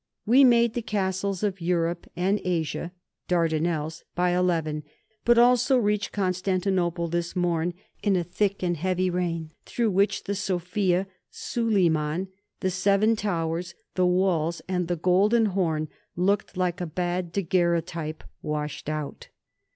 We 0.25 0.43
made 0.43 0.73
the 0.73 0.81
castles 0.81 1.43
of 1.43 1.61
Europe 1.61 2.07
and 2.15 2.41
Asia 2.43 2.91
(Dardanelles) 3.27 4.03
by 4.15 4.31
eleven, 4.31 4.81
but 5.25 5.37
also 5.37 5.77
reached 5.77 6.11
Constantinople 6.11 7.07
this 7.07 7.35
morn 7.35 7.75
in 8.01 8.15
a 8.15 8.23
thick 8.23 8.63
and 8.63 8.77
heavy 8.77 9.11
rain, 9.11 9.51
through 9.63 9.91
which 9.91 10.23
the 10.23 10.33
Sophia, 10.33 11.05
Sulieman, 11.29 12.29
the 12.61 12.71
Seven 12.71 13.15
Towers, 13.15 13.75
the 13.93 14.07
walls, 14.07 14.59
and 14.67 14.87
the 14.87 14.95
Golden 14.95 15.45
Horn 15.53 15.87
looked 16.15 16.57
like 16.57 16.81
a 16.81 16.87
bad 16.87 17.31
daguerrotype 17.31 18.23
washed 18.41 18.89
out. 18.89 19.27